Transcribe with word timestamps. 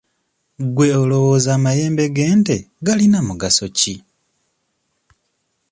Gwe 0.75 0.87
olowooza 1.01 1.49
amayembe 1.57 2.03
g'ente 2.15 2.55
galina 2.85 3.19
mugaso 3.27 3.65
ki? 3.77 3.95